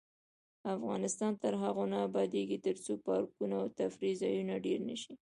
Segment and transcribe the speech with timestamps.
[0.75, 5.13] افغانستان تر هغو نه ابادیږي، ترڅو پارکونه او تفریح ځایونه ډیر نشي.